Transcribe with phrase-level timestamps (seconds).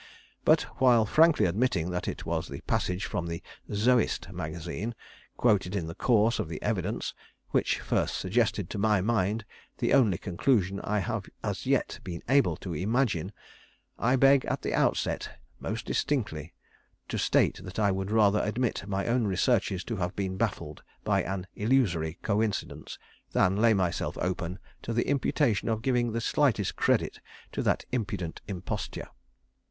[0.43, 4.95] But while frankly admitting that it was the passage from the 'Zoist Magazine,'
[5.37, 7.13] quoted in the course of the evidence,
[7.51, 9.45] which first suggested to my mind
[9.77, 13.31] the only conclusion I have as yet been able to imagine,
[13.99, 16.55] I beg at the outset most distinctly
[17.07, 21.21] to state, that I would rather admit my own researches to have been baffled by
[21.21, 22.97] an illusory coincidence,
[23.33, 27.19] than lay myself open to the imputation of giving the slightest credit
[27.51, 29.09] to that impudent imposture.